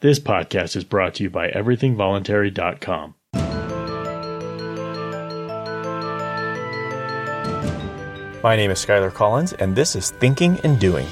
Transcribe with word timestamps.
This 0.00 0.20
podcast 0.20 0.76
is 0.76 0.84
brought 0.84 1.14
to 1.14 1.24
you 1.24 1.30
by 1.30 1.50
everythingvoluntary.com. 1.50 3.14
My 8.44 8.54
name 8.54 8.70
is 8.70 8.78
Skyler 8.78 9.12
Collins, 9.12 9.54
and 9.54 9.74
this 9.74 9.96
is 9.96 10.12
Thinking 10.12 10.60
and 10.62 10.78
Doing. 10.78 11.08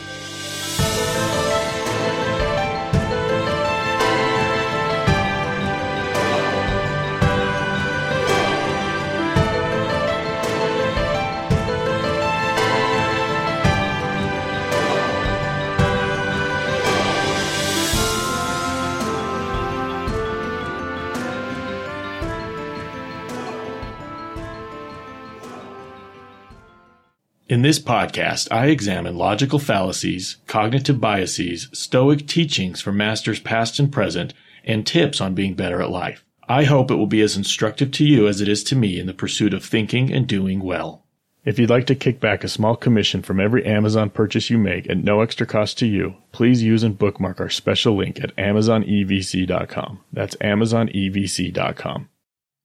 In 27.48 27.62
this 27.62 27.78
podcast, 27.78 28.48
I 28.50 28.66
examine 28.66 29.16
logical 29.16 29.60
fallacies, 29.60 30.38
cognitive 30.48 31.00
biases, 31.00 31.68
stoic 31.72 32.26
teachings 32.26 32.80
from 32.80 32.96
masters 32.96 33.38
past 33.38 33.78
and 33.78 33.92
present, 33.92 34.34
and 34.64 34.84
tips 34.84 35.20
on 35.20 35.36
being 35.36 35.54
better 35.54 35.80
at 35.80 35.90
life. 35.90 36.24
I 36.48 36.64
hope 36.64 36.90
it 36.90 36.96
will 36.96 37.06
be 37.06 37.20
as 37.20 37.36
instructive 37.36 37.92
to 37.92 38.04
you 38.04 38.26
as 38.26 38.40
it 38.40 38.48
is 38.48 38.64
to 38.64 38.74
me 38.74 38.98
in 38.98 39.06
the 39.06 39.14
pursuit 39.14 39.54
of 39.54 39.64
thinking 39.64 40.12
and 40.12 40.26
doing 40.26 40.58
well. 40.58 41.04
If 41.44 41.60
you'd 41.60 41.70
like 41.70 41.86
to 41.86 41.94
kick 41.94 42.18
back 42.18 42.42
a 42.42 42.48
small 42.48 42.74
commission 42.74 43.22
from 43.22 43.38
every 43.38 43.64
Amazon 43.64 44.10
purchase 44.10 44.50
you 44.50 44.58
make 44.58 44.90
at 44.90 44.96
no 44.96 45.20
extra 45.20 45.46
cost 45.46 45.78
to 45.78 45.86
you, 45.86 46.16
please 46.32 46.64
use 46.64 46.82
and 46.82 46.98
bookmark 46.98 47.40
our 47.40 47.48
special 47.48 47.94
link 47.94 48.18
at 48.18 48.34
amazonevc.com. 48.34 50.00
That's 50.12 50.34
amazonevc.com. 50.34 52.08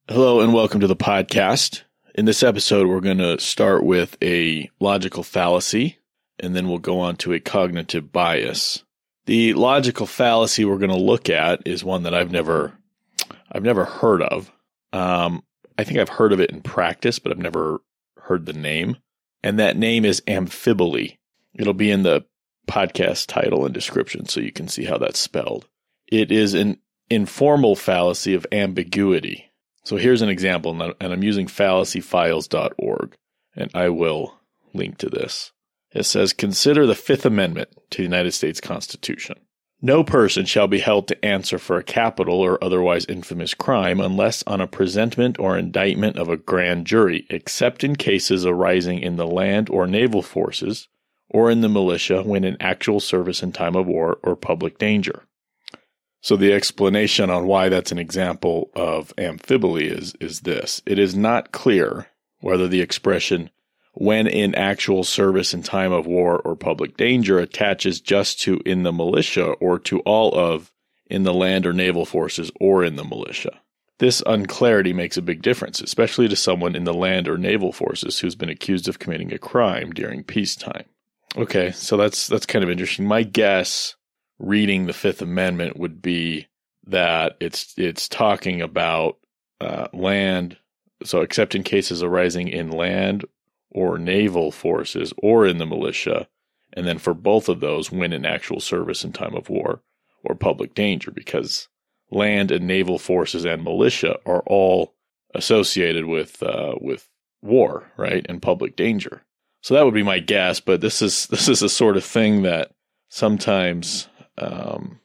Hello 0.07 0.39
and 0.39 0.53
welcome 0.55 0.79
to 0.79 0.87
the 0.87 0.95
podcast. 0.95 1.83
In 2.13 2.25
this 2.25 2.43
episode, 2.43 2.87
we're 2.87 2.99
going 2.99 3.19
to 3.19 3.39
start 3.39 3.85
with 3.85 4.17
a 4.21 4.69
logical 4.81 5.23
fallacy, 5.23 5.97
and 6.39 6.53
then 6.53 6.67
we'll 6.67 6.77
go 6.77 6.99
on 6.99 7.15
to 7.17 7.31
a 7.31 7.39
cognitive 7.39 8.11
bias. 8.11 8.83
The 9.27 9.53
logical 9.53 10.05
fallacy 10.05 10.65
we're 10.65 10.77
going 10.77 10.91
to 10.91 10.97
look 10.97 11.29
at 11.29 11.65
is 11.65 11.85
one 11.85 12.03
that 12.03 12.13
I've 12.13 12.31
never, 12.31 12.73
I've 13.49 13.63
never 13.63 13.85
heard 13.85 14.21
of. 14.23 14.51
Um, 14.91 15.43
I 15.77 15.85
think 15.85 15.99
I've 15.99 16.09
heard 16.09 16.33
of 16.33 16.41
it 16.41 16.51
in 16.51 16.61
practice, 16.61 17.17
but 17.17 17.31
I've 17.31 17.37
never 17.37 17.81
heard 18.17 18.45
the 18.45 18.53
name. 18.53 18.97
And 19.41 19.57
that 19.59 19.77
name 19.77 20.03
is 20.03 20.21
amphiboly. 20.27 21.17
It'll 21.55 21.73
be 21.73 21.91
in 21.91 22.03
the 22.03 22.25
podcast 22.67 23.27
title 23.27 23.63
and 23.63 23.73
description 23.73 24.25
so 24.25 24.41
you 24.41 24.51
can 24.51 24.67
see 24.67 24.83
how 24.83 24.97
that's 24.97 25.19
spelled. 25.19 25.65
It 26.07 26.29
is 26.29 26.55
an 26.55 26.77
informal 27.09 27.77
fallacy 27.77 28.33
of 28.33 28.45
ambiguity. 28.51 29.50
So 29.83 29.97
here's 29.97 30.21
an 30.21 30.29
example, 30.29 30.79
and 30.81 30.95
I'm 31.01 31.23
using 31.23 31.47
fallacyfiles.org, 31.47 33.15
and 33.55 33.71
I 33.73 33.89
will 33.89 34.35
link 34.73 34.97
to 34.99 35.09
this. 35.09 35.51
It 35.91 36.03
says, 36.03 36.33
Consider 36.33 36.85
the 36.85 36.95
Fifth 36.95 37.25
Amendment 37.25 37.69
to 37.91 37.97
the 37.97 38.03
United 38.03 38.31
States 38.31 38.61
Constitution. 38.61 39.37
No 39.83 40.03
person 40.03 40.45
shall 40.45 40.67
be 40.67 40.79
held 40.79 41.07
to 41.07 41.25
answer 41.25 41.57
for 41.57 41.77
a 41.77 41.83
capital 41.83 42.35
or 42.35 42.63
otherwise 42.63 43.05
infamous 43.05 43.55
crime 43.55 43.99
unless 43.99 44.43
on 44.45 44.61
a 44.61 44.67
presentment 44.67 45.39
or 45.39 45.57
indictment 45.57 46.17
of 46.17 46.29
a 46.29 46.37
grand 46.37 46.85
jury, 46.85 47.25
except 47.31 47.83
in 47.83 47.95
cases 47.95 48.45
arising 48.45 48.99
in 48.99 49.15
the 49.15 49.25
land 49.25 49.69
or 49.71 49.87
naval 49.87 50.21
forces 50.21 50.87
or 51.31 51.49
in 51.49 51.61
the 51.61 51.69
militia 51.69 52.21
when 52.21 52.43
in 52.43 52.57
actual 52.59 52.99
service 52.99 53.41
in 53.41 53.51
time 53.51 53.75
of 53.75 53.87
war 53.87 54.19
or 54.21 54.35
public 54.35 54.77
danger. 54.77 55.23
So 56.21 56.35
the 56.35 56.53
explanation 56.53 57.29
on 57.29 57.47
why 57.47 57.69
that's 57.69 57.91
an 57.91 57.97
example 57.97 58.69
of 58.75 59.13
amphiboly 59.17 59.91
is, 59.91 60.13
is 60.19 60.41
this. 60.41 60.81
It 60.85 60.99
is 60.99 61.15
not 61.15 61.51
clear 61.51 62.07
whether 62.39 62.67
the 62.67 62.81
expression 62.81 63.49
when 63.93 64.27
in 64.27 64.55
actual 64.55 65.03
service 65.03 65.53
in 65.53 65.63
time 65.63 65.91
of 65.91 66.05
war 66.05 66.39
or 66.39 66.55
public 66.55 66.95
danger 66.95 67.39
attaches 67.39 67.99
just 67.99 68.39
to 68.41 68.61
in 68.65 68.83
the 68.83 68.91
militia 68.91 69.47
or 69.53 69.79
to 69.79 69.99
all 70.01 70.33
of 70.33 70.71
in 71.07 71.23
the 71.23 71.33
land 71.33 71.65
or 71.65 71.73
naval 71.73 72.05
forces 72.05 72.51
or 72.59 72.83
in 72.83 72.95
the 72.95 73.03
militia. 73.03 73.59
This 73.97 74.23
unclarity 74.25 74.93
makes 74.93 75.17
a 75.17 75.21
big 75.21 75.41
difference, 75.41 75.81
especially 75.81 76.27
to 76.29 76.35
someone 76.35 76.75
in 76.75 76.85
the 76.85 76.93
land 76.93 77.27
or 77.27 77.37
naval 77.37 77.71
forces 77.71 78.19
who's 78.19 78.35
been 78.35 78.49
accused 78.49 78.87
of 78.87 78.97
committing 78.97 79.33
a 79.33 79.37
crime 79.37 79.91
during 79.91 80.23
peacetime. 80.23 80.85
Okay, 81.35 81.71
so 81.71 81.97
that's 81.97 82.27
that's 82.27 82.45
kind 82.45 82.63
of 82.63 82.71
interesting. 82.71 83.05
My 83.05 83.23
guess 83.23 83.95
reading 84.41 84.85
the 84.85 84.93
Fifth 84.93 85.21
Amendment 85.21 85.77
would 85.77 86.01
be 86.01 86.47
that 86.87 87.37
it's 87.39 87.73
it's 87.77 88.09
talking 88.09 88.61
about 88.61 89.17
uh, 89.61 89.87
land. 89.93 90.57
So, 91.03 91.21
except 91.21 91.55
in 91.55 91.63
cases 91.63 92.03
arising 92.03 92.47
in 92.47 92.71
land 92.71 93.25
or 93.69 93.97
naval 93.97 94.51
forces 94.51 95.13
or 95.17 95.45
in 95.45 95.57
the 95.57 95.65
militia, 95.65 96.27
and 96.73 96.85
then 96.85 96.97
for 96.97 97.13
both 97.13 97.49
of 97.49 97.59
those, 97.59 97.91
when 97.91 98.13
in 98.13 98.25
actual 98.25 98.59
service 98.59 99.03
in 99.03 99.13
time 99.13 99.35
of 99.35 99.49
war 99.49 99.81
or 100.23 100.35
public 100.35 100.73
danger, 100.75 101.11
because 101.11 101.67
land 102.11 102.51
and 102.51 102.67
naval 102.67 102.99
forces 102.99 103.45
and 103.45 103.63
militia 103.63 104.17
are 104.25 104.43
all 104.45 104.93
associated 105.33 106.05
with 106.05 106.41
uh, 106.43 106.75
with 106.81 107.07
war, 107.41 107.91
right, 107.97 108.25
and 108.27 108.41
public 108.41 108.75
danger. 108.75 109.23
So 109.61 109.75
that 109.75 109.85
would 109.85 109.93
be 109.93 110.03
my 110.03 110.19
guess. 110.19 110.59
But 110.59 110.81
this 110.81 111.01
is 111.01 111.27
this 111.27 111.47
is 111.47 111.61
a 111.61 111.69
sort 111.69 111.97
of 111.97 112.03
thing 112.03 112.43
that 112.43 112.71
sometimes 113.09 114.07
um, 114.37 114.99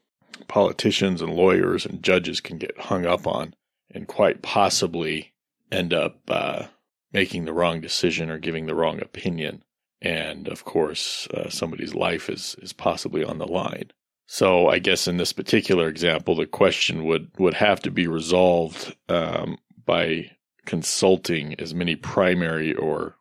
politicians 0.49 1.23
and 1.23 1.33
lawyers 1.33 1.87
and 1.87 2.03
judges 2.03 2.41
can 2.41 2.59
get 2.59 2.79
hung 2.79 3.07
up 3.07 3.27
on 3.27 3.55
and 3.91 4.07
quite 4.07 4.43
possibly 4.43 5.33
end 5.73 5.93
up 5.93 6.21
uh, 6.29 6.65
making 7.13 7.45
the 7.45 7.53
wrong 7.53 7.81
decision 7.81 8.31
or 8.31 8.39
giving 8.39 8.67
the 8.67 8.75
wrong 8.75 9.01
opinion. 9.01 9.63
And 10.03 10.49
of 10.49 10.65
course, 10.65 11.27
uh, 11.29 11.49
somebody's 11.49 11.95
life 11.95 12.29
is, 12.29 12.57
is 12.61 12.73
possibly 12.73 13.25
on 13.25 13.39
the 13.39 13.47
line. 13.47 13.91
So 14.27 14.69
I 14.69 14.81
guess 14.81 15.07
in 15.07 15.17
this 15.17 15.33
particular 15.33 15.89
example, 15.89 16.35
the 16.35 16.47
question 16.47 17.05
would, 17.07 17.31
would 17.39 17.55
have 17.55 17.81
to 17.83 17.91
be 17.91 18.07
resolved 18.07 18.95
um, 19.09 19.59
by 19.85 20.33
consulting 20.65 21.55
as 21.61 21.75
many 21.75 21.95
primary 21.95 22.75
or 22.75 23.17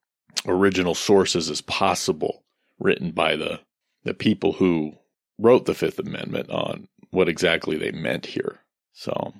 original 0.47 0.95
sources 0.95 1.49
as 1.49 1.61
possible 1.61 2.43
written 2.79 3.11
by 3.11 3.35
the, 3.35 3.61
the 4.03 4.13
people 4.13 4.53
who 4.53 4.97
wrote 5.37 5.65
the 5.65 5.73
Fifth 5.73 5.99
Amendment 5.99 6.49
on 6.49 6.87
what 7.11 7.29
exactly 7.29 7.77
they 7.77 7.91
meant 7.91 8.25
here. 8.25 8.59
So, 8.93 9.11
all 9.13 9.33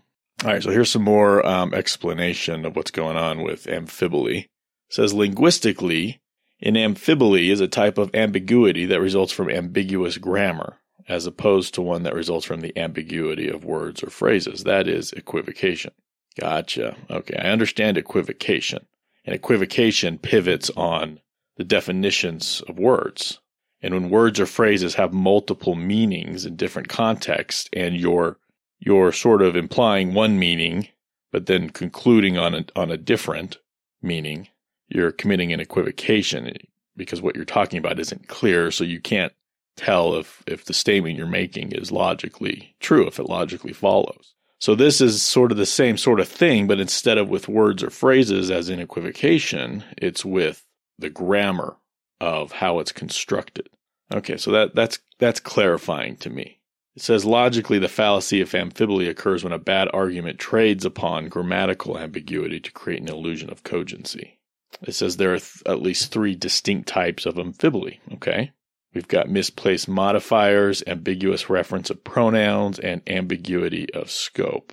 right, 0.44 0.62
so 0.62 0.72
here's 0.72 0.92
some 0.92 1.04
more 1.04 1.46
um, 1.46 1.74
explanation 1.74 2.66
of 2.66 2.76
what's 2.76 2.92
going 2.92 3.18
on 3.18 3.44
with 3.44 3.66
amphiboly. 3.66 4.44
It 4.46 4.50
says 4.90 5.14
linguistically, 5.14 6.22
an 6.62 6.76
amphiboly 6.76 7.50
is 7.50 7.62
a 7.62 7.68
type 7.68 7.98
of 7.98 8.14
ambiguity 8.14 8.86
that 8.88 9.02
results 9.02 9.32
from 9.32 9.50
ambiguous 9.50 10.18
grammar, 10.18 10.78
as 11.08 11.26
opposed 11.26 11.74
to 11.74 11.82
one 11.82 12.04
that 12.04 12.16
results 12.16 12.46
from 12.46 12.62
the 12.62 12.78
ambiguity 12.78 13.50
of 13.50 13.66
words 13.66 14.04
or 14.04 14.10
phrases. 14.10 14.64
That 14.64 14.88
is 14.88 15.12
equivocation. 15.14 15.92
Gotcha. 16.40 16.96
Okay, 17.10 17.38
I 17.38 17.50
understand 17.50 17.98
equivocation. 17.98 18.86
And 19.26 19.34
equivocation 19.34 20.18
pivots 20.20 20.70
on 20.76 21.20
the 21.58 21.64
definitions 21.64 22.62
of 22.68 22.78
words. 22.78 23.40
And 23.86 23.94
when 23.94 24.10
words 24.10 24.40
or 24.40 24.48
phrases 24.48 24.96
have 24.96 25.14
multiple 25.14 25.76
meanings 25.76 26.46
in 26.46 26.56
different 26.56 26.90
contexts 26.90 27.70
and 27.72 27.96
you're 27.96 28.38
you're 28.80 29.12
sort 29.12 29.42
of 29.42 29.56
implying 29.56 30.14
one 30.14 30.38
meaning 30.38 30.90
but 31.36 31.48
then 31.48 31.70
concluding 31.70 32.38
on 32.38 32.56
a, 32.56 32.66
on 32.78 32.90
a 32.90 32.96
different 32.96 33.58
meaning, 34.02 34.48
you're 34.88 35.12
committing 35.12 35.52
an 35.52 35.60
equivocation 35.60 36.50
because 36.96 37.22
what 37.22 37.36
you're 37.36 37.44
talking 37.44 37.78
about 37.78 38.00
isn't 38.00 38.30
clear, 38.30 38.72
so 38.72 38.86
you 38.86 39.02
can't 39.02 39.34
tell 39.76 40.16
if 40.16 40.42
if 40.48 40.64
the 40.64 40.74
statement 40.74 41.18
you're 41.18 41.28
making 41.28 41.74
is 41.74 41.92
logically 41.92 42.74
true, 42.80 43.06
if 43.06 43.20
it 43.20 43.28
logically 43.28 43.74
follows. 43.74 44.34
So 44.62 44.76
this 44.76 45.02
is 45.02 45.22
sort 45.22 45.52
of 45.52 45.58
the 45.58 45.66
same 45.66 45.98
sort 45.98 46.22
of 46.22 46.30
thing, 46.30 46.68
but 46.68 46.80
instead 46.80 47.18
of 47.18 47.28
with 47.28 47.50
words 47.50 47.84
or 47.84 47.90
phrases 47.90 48.50
as 48.50 48.70
in 48.70 48.80
equivocation, 48.80 49.84
it's 49.98 50.24
with 50.24 50.64
the 50.98 51.10
grammar 51.10 51.76
of 52.22 52.54
how 52.54 52.80
it's 52.80 52.94
constructed. 52.94 53.68
Okay, 54.14 54.38
so 54.38 54.52
that 54.52 54.76
that's 54.76 55.00
that's 55.20 55.40
clarifying 55.40 56.16
to 56.18 56.30
me. 56.30 56.60
It 56.96 57.02
says 57.02 57.26
logically 57.26 57.80
the 57.80 57.90
fallacy 57.90 58.40
of 58.40 58.52
amphiboly 58.52 59.10
occurs 59.10 59.44
when 59.44 59.52
a 59.52 59.60
bad 59.60 59.90
argument 59.94 60.40
trades 60.40 60.86
upon 60.86 61.28
grammatical 61.28 61.98
ambiguity 61.98 62.60
to 62.62 62.72
create 62.72 63.02
an 63.02 63.10
illusion 63.10 63.50
of 63.50 63.64
cogency. 63.64 64.40
It 64.82 64.94
says 64.94 65.18
there 65.18 65.34
are 65.34 65.40
th- 65.40 65.64
at 65.66 65.82
least 65.82 66.12
three 66.12 66.36
distinct 66.36 66.88
types 66.88 67.26
of 67.26 67.36
amphiboly. 67.36 68.00
Okay. 68.14 68.52
We've 68.94 69.08
got 69.08 69.30
misplaced 69.30 69.90
modifiers, 69.90 70.82
ambiguous 70.88 71.50
reference 71.50 71.90
of 71.90 72.06
pronouns, 72.06 72.80
and 72.80 73.02
ambiguity 73.08 73.94
of 73.94 74.10
scope. 74.10 74.72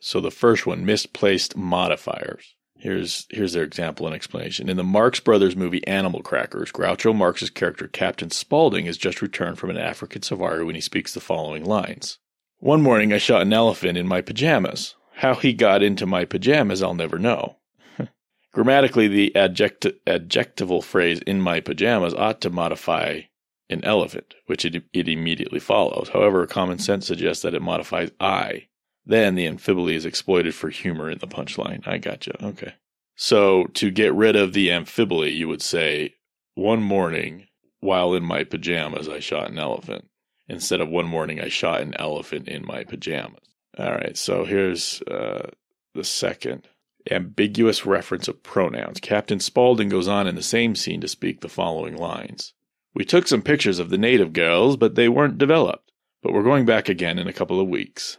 So 0.00 0.20
the 0.20 0.30
first 0.30 0.66
one, 0.66 0.86
misplaced 0.86 1.54
modifiers. 1.54 2.54
Here's 2.80 3.26
here's 3.30 3.54
their 3.54 3.64
example 3.64 4.06
and 4.06 4.14
explanation. 4.14 4.68
In 4.68 4.76
the 4.76 4.84
Marx 4.84 5.18
Brothers 5.18 5.56
movie 5.56 5.84
Animal 5.86 6.22
Crackers, 6.22 6.70
Groucho 6.70 7.14
Marx's 7.14 7.50
character 7.50 7.88
Captain 7.88 8.30
Spaulding 8.30 8.86
has 8.86 8.96
just 8.96 9.20
returned 9.20 9.58
from 9.58 9.70
an 9.70 9.76
African 9.76 10.22
safari 10.22 10.64
when 10.64 10.76
he 10.76 10.80
speaks 10.80 11.12
the 11.12 11.20
following 11.20 11.64
lines. 11.64 12.18
One 12.60 12.82
morning 12.82 13.12
I 13.12 13.18
shot 13.18 13.42
an 13.42 13.52
elephant 13.52 13.98
in 13.98 14.06
my 14.06 14.20
pajamas. 14.20 14.94
How 15.14 15.34
he 15.34 15.52
got 15.52 15.82
into 15.82 16.06
my 16.06 16.24
pajamas, 16.24 16.80
I'll 16.80 16.94
never 16.94 17.18
know. 17.18 17.56
Grammatically, 18.52 19.08
the 19.08 19.32
adject- 19.34 19.86
adjectival 20.06 20.80
phrase 20.80 21.20
in 21.20 21.40
my 21.40 21.58
pajamas 21.58 22.14
ought 22.14 22.40
to 22.42 22.50
modify 22.50 23.22
an 23.68 23.84
elephant, 23.84 24.34
which 24.46 24.64
it, 24.64 24.84
it 24.92 25.08
immediately 25.08 25.58
follows. 25.58 26.10
However, 26.12 26.46
common 26.46 26.78
sense 26.78 27.06
suggests 27.06 27.42
that 27.42 27.54
it 27.54 27.62
modifies 27.62 28.12
I. 28.20 28.68
Then 29.08 29.34
the 29.34 29.46
amphiboly 29.46 29.94
is 29.94 30.04
exploited 30.04 30.54
for 30.54 30.68
humor 30.68 31.10
in 31.10 31.18
the 31.18 31.26
punchline. 31.26 31.88
I 31.88 31.96
gotcha. 31.96 32.44
Okay. 32.44 32.74
So 33.16 33.64
to 33.74 33.90
get 33.90 34.14
rid 34.14 34.36
of 34.36 34.52
the 34.52 34.68
amphiboly, 34.68 35.34
you 35.34 35.48
would 35.48 35.62
say, 35.62 36.14
one 36.54 36.82
morning 36.82 37.46
while 37.80 38.12
in 38.12 38.22
my 38.22 38.44
pajamas, 38.44 39.08
I 39.08 39.20
shot 39.20 39.50
an 39.50 39.58
elephant. 39.58 40.08
Instead 40.46 40.82
of 40.82 40.90
one 40.90 41.06
morning, 41.06 41.40
I 41.40 41.48
shot 41.48 41.80
an 41.80 41.94
elephant 41.98 42.48
in 42.48 42.66
my 42.66 42.84
pajamas. 42.84 43.48
All 43.78 43.92
right. 43.92 44.16
So 44.16 44.44
here's 44.44 45.00
uh, 45.02 45.50
the 45.94 46.04
second 46.04 46.68
ambiguous 47.10 47.86
reference 47.86 48.28
of 48.28 48.42
pronouns. 48.42 49.00
Captain 49.00 49.40
Spaulding 49.40 49.88
goes 49.88 50.06
on 50.06 50.26
in 50.26 50.34
the 50.34 50.42
same 50.42 50.74
scene 50.74 51.00
to 51.00 51.08
speak 51.08 51.40
the 51.40 51.48
following 51.48 51.96
lines. 51.96 52.52
We 52.94 53.06
took 53.06 53.26
some 53.26 53.40
pictures 53.40 53.78
of 53.78 53.88
the 53.88 53.96
native 53.96 54.34
girls, 54.34 54.76
but 54.76 54.96
they 54.96 55.08
weren't 55.08 55.38
developed. 55.38 55.92
But 56.22 56.34
we're 56.34 56.42
going 56.42 56.66
back 56.66 56.90
again 56.90 57.18
in 57.18 57.26
a 57.26 57.32
couple 57.32 57.58
of 57.58 57.68
weeks. 57.68 58.18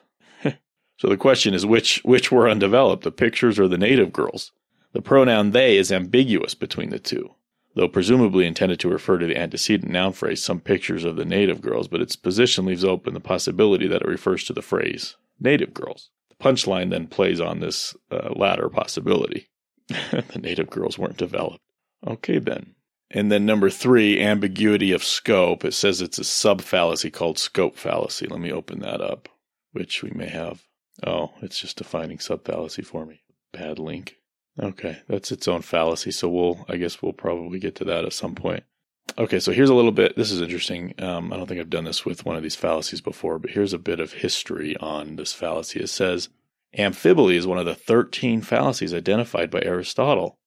So 1.00 1.08
the 1.08 1.16
question 1.16 1.54
is 1.54 1.66
which 1.66 2.02
which 2.04 2.30
were 2.30 2.50
undeveloped, 2.50 3.04
the 3.04 3.12
pictures 3.12 3.58
or 3.58 3.70
the 3.70 3.78
native 3.78 4.12
girls? 4.12 4.52
The 4.92 5.02
pronoun 5.02 5.52
they 5.52 5.78
is 5.78 5.94
ambiguous 5.94 6.56
between 6.56 6.90
the 6.90 7.00
two, 7.00 7.36
though 7.74 7.88
presumably 7.88 8.46
intended 8.46 8.82
to 8.82 8.90
refer 8.90 9.18
to 9.18 9.26
the 9.26 9.38
antecedent 9.38 9.94
noun 9.94 10.12
phrase 10.12 10.44
some 10.44 10.60
pictures 10.60 11.06
of 11.06 11.16
the 11.16 11.24
native 11.24 11.62
girls, 11.62 11.88
but 11.88 12.02
its 12.02 12.18
position 12.18 12.66
leaves 12.66 12.84
open 12.84 13.14
the 13.14 13.22
possibility 13.22 13.88
that 13.88 14.02
it 14.02 14.08
refers 14.10 14.44
to 14.44 14.52
the 14.52 14.62
phrase 14.62 15.16
native 15.40 15.74
girls. 15.74 16.10
The 16.32 16.36
punchline 16.36 16.90
then 16.90 17.08
plays 17.08 17.40
on 17.40 17.62
this 17.62 17.96
uh, 18.12 18.34
latter 18.36 18.68
possibility. 18.68 19.48
the 19.88 20.40
native 20.42 20.70
girls 20.70 21.00
weren't 21.00 21.16
developed. 21.16 21.64
Okay, 22.06 22.40
then. 22.40 22.76
And 23.10 23.32
then 23.32 23.46
number 23.46 23.70
three, 23.70 24.22
ambiguity 24.22 24.92
of 24.92 25.06
scope. 25.06 25.64
It 25.64 25.74
says 25.74 26.02
it's 26.02 26.20
a 26.20 26.26
sub 26.26 26.60
fallacy 26.60 27.10
called 27.10 27.40
scope 27.40 27.78
fallacy. 27.78 28.28
Let 28.28 28.42
me 28.42 28.52
open 28.52 28.80
that 28.80 29.00
up, 29.00 29.30
which 29.72 30.04
we 30.04 30.10
may 30.12 30.28
have. 30.28 30.66
Oh, 31.06 31.32
it's 31.42 31.60
just 31.60 31.78
defining 31.78 32.20
sub 32.20 32.46
fallacy 32.46 32.82
for 32.82 33.06
me. 33.06 33.22
Bad 33.52 33.80
link. 33.80 34.18
Okay, 34.60 35.00
that's 35.08 35.32
its 35.32 35.48
own 35.48 35.62
fallacy. 35.62 36.12
So 36.12 36.28
we'll, 36.28 36.66
I 36.68 36.78
guess 36.78 37.02
we'll 37.02 37.14
probably 37.14 37.60
get 37.60 37.76
to 37.76 37.86
that 37.86 38.06
at 38.06 38.14
some 38.14 38.36
point. 38.36 38.64
Okay, 39.18 39.40
so 39.40 39.52
here's 39.52 39.70
a 39.70 39.76
little 39.76 39.92
bit. 39.92 40.16
This 40.16 40.32
is 40.32 40.42
interesting. 40.42 40.94
Um, 41.00 41.34
I 41.34 41.38
don't 41.38 41.48
think 41.48 41.60
I've 41.60 41.70
done 41.70 41.86
this 41.86 42.06
with 42.06 42.26
one 42.26 42.36
of 42.36 42.44
these 42.44 42.56
fallacies 42.56 43.02
before, 43.02 43.40
but 43.40 43.52
here's 43.52 43.74
a 43.74 43.80
bit 43.80 44.00
of 44.00 44.14
history 44.14 44.78
on 44.78 45.16
this 45.16 45.34
fallacy. 45.34 45.80
It 45.80 45.90
says 45.90 46.30
amphiboly 46.78 47.36
is 47.36 47.48
one 47.48 47.58
of 47.58 47.66
the 47.66 47.76
13 47.76 48.42
fallacies 48.42 48.94
identified 48.94 49.50
by 49.50 49.62
Aristotle 49.62 50.38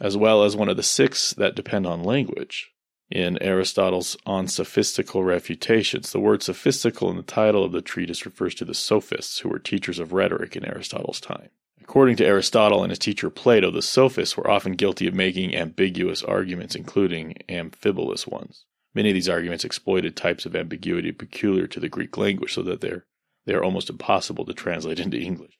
as 0.00 0.16
well 0.16 0.44
as 0.44 0.56
one 0.56 0.68
of 0.68 0.76
the 0.76 0.82
six 0.82 1.32
that 1.34 1.54
depend 1.54 1.86
on 1.86 2.02
language. 2.02 2.70
In 3.10 3.42
Aristotle's 3.42 4.18
On 4.26 4.46
Sophistical 4.46 5.24
Refutations, 5.24 6.12
the 6.12 6.20
word 6.20 6.42
sophistical 6.42 7.10
in 7.10 7.16
the 7.16 7.22
title 7.22 7.64
of 7.64 7.72
the 7.72 7.80
treatise 7.80 8.26
refers 8.26 8.54
to 8.56 8.66
the 8.66 8.74
sophists 8.74 9.38
who 9.38 9.48
were 9.48 9.58
teachers 9.58 9.98
of 9.98 10.12
rhetoric 10.12 10.54
in 10.56 10.64
Aristotle's 10.64 11.20
time. 11.20 11.48
According 11.80 12.16
to 12.16 12.26
Aristotle 12.26 12.82
and 12.82 12.90
his 12.90 12.98
teacher 12.98 13.30
Plato, 13.30 13.70
the 13.70 13.80
sophists 13.80 14.36
were 14.36 14.50
often 14.50 14.72
guilty 14.72 15.06
of 15.06 15.14
making 15.14 15.56
ambiguous 15.56 16.22
arguments, 16.22 16.74
including 16.74 17.36
amphibolous 17.48 18.26
ones. 18.26 18.66
Many 18.94 19.08
of 19.08 19.14
these 19.14 19.28
arguments 19.28 19.64
exploited 19.64 20.14
types 20.14 20.44
of 20.44 20.54
ambiguity 20.54 21.10
peculiar 21.12 21.66
to 21.66 21.80
the 21.80 21.88
Greek 21.88 22.18
language 22.18 22.52
so 22.52 22.62
that 22.62 22.82
they're, 22.82 23.06
they 23.46 23.54
are 23.54 23.64
almost 23.64 23.88
impossible 23.88 24.44
to 24.44 24.52
translate 24.52 25.00
into 25.00 25.16
English. 25.16 25.58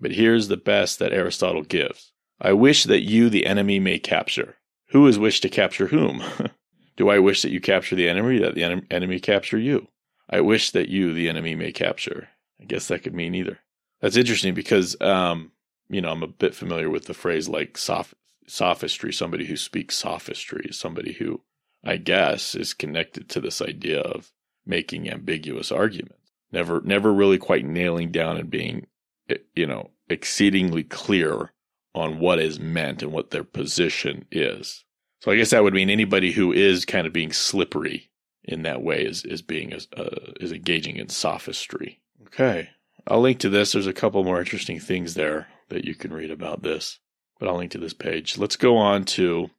But 0.00 0.12
here's 0.12 0.48
the 0.48 0.56
best 0.56 0.98
that 0.98 1.12
Aristotle 1.12 1.62
gives. 1.62 2.12
I 2.40 2.54
wish 2.54 2.84
that 2.84 3.02
you 3.02 3.28
the 3.28 3.44
enemy 3.44 3.78
may 3.78 3.98
capture. 3.98 4.56
Who 4.92 5.06
is 5.06 5.18
wished 5.18 5.42
to 5.42 5.50
capture 5.50 5.88
whom? 5.88 6.22
Do 7.00 7.08
I 7.08 7.18
wish 7.18 7.40
that 7.40 7.50
you 7.50 7.62
capture 7.62 7.96
the 7.96 8.10
enemy, 8.10 8.40
that 8.40 8.54
the 8.54 8.62
en- 8.62 8.86
enemy 8.90 9.20
capture 9.20 9.56
you? 9.56 9.88
I 10.28 10.42
wish 10.42 10.70
that 10.72 10.90
you 10.90 11.14
the 11.14 11.30
enemy 11.30 11.54
may 11.54 11.72
capture. 11.72 12.28
I 12.60 12.66
guess 12.66 12.88
that 12.88 13.02
could 13.02 13.14
mean 13.14 13.34
either. 13.34 13.60
That's 14.02 14.18
interesting 14.18 14.52
because, 14.52 15.00
um, 15.00 15.52
you 15.88 16.02
know, 16.02 16.10
I'm 16.10 16.22
a 16.22 16.26
bit 16.26 16.54
familiar 16.54 16.90
with 16.90 17.06
the 17.06 17.14
phrase 17.14 17.48
like 17.48 17.78
soph- 17.78 18.12
sophistry. 18.46 19.14
Somebody 19.14 19.46
who 19.46 19.56
speaks 19.56 19.96
sophistry 19.96 20.68
somebody 20.72 21.14
who, 21.14 21.40
I 21.82 21.96
guess, 21.96 22.54
is 22.54 22.74
connected 22.74 23.30
to 23.30 23.40
this 23.40 23.62
idea 23.62 24.00
of 24.00 24.30
making 24.66 25.08
ambiguous 25.08 25.72
arguments. 25.72 26.30
Never, 26.52 26.82
never 26.82 27.14
really 27.14 27.38
quite 27.38 27.64
nailing 27.64 28.10
down 28.10 28.36
and 28.36 28.50
being, 28.50 28.88
eh, 29.30 29.38
you 29.56 29.66
know, 29.66 29.92
exceedingly 30.10 30.82
clear 30.82 31.54
on 31.94 32.18
what 32.18 32.38
is 32.38 32.60
meant 32.60 33.02
and 33.02 33.10
what 33.10 33.30
their 33.30 33.42
position 33.42 34.26
is. 34.30 34.84
So 35.20 35.30
I 35.30 35.36
guess 35.36 35.50
that 35.50 35.62
would 35.62 35.74
mean 35.74 35.90
anybody 35.90 36.32
who 36.32 36.52
is 36.52 36.84
kind 36.84 37.06
of 37.06 37.12
being 37.12 37.32
slippery 37.32 38.10
in 38.44 38.62
that 38.62 38.82
way 38.82 39.04
is 39.04 39.24
is 39.24 39.42
being 39.42 39.72
uh, 39.72 40.04
is 40.40 40.52
engaging 40.52 40.96
in 40.96 41.08
sophistry. 41.08 42.00
Okay, 42.26 42.70
I'll 43.06 43.20
link 43.20 43.38
to 43.40 43.48
this. 43.48 43.72
There's 43.72 43.86
a 43.86 43.92
couple 43.92 44.24
more 44.24 44.40
interesting 44.40 44.80
things 44.80 45.14
there 45.14 45.48
that 45.68 45.84
you 45.84 45.94
can 45.94 46.12
read 46.12 46.30
about 46.30 46.62
this, 46.62 46.98
but 47.38 47.48
I'll 47.48 47.56
link 47.56 47.72
to 47.72 47.78
this 47.78 47.94
page. 47.94 48.38
Let's 48.38 48.56
go 48.56 48.76
on 48.76 49.04
to 49.06 49.50